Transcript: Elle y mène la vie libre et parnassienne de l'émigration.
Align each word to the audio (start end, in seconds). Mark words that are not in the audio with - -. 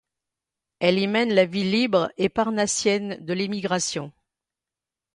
Elle 0.79 0.97
y 0.97 1.05
mène 1.05 1.31
la 1.31 1.45
vie 1.45 1.63
libre 1.63 2.11
et 2.17 2.27
parnassienne 2.27 3.23
de 3.23 3.33
l'émigration. 3.33 4.11